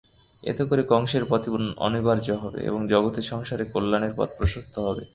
এতে 0.43 0.63
করে 0.65 0.83
কংসের 0.83 1.23
পতন 1.29 1.61
অনিবার্য 1.77 2.27
হবে 2.33 2.59
এবং 2.61 2.81
জগৎ 2.87 3.15
সংসারের 3.23 3.67
কল্যাণের 3.71 4.13
পথ 4.17 4.29
প্রশস্ত 4.37 4.75
হবে। 4.79 5.03